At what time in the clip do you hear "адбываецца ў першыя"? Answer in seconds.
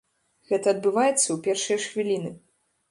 0.75-1.77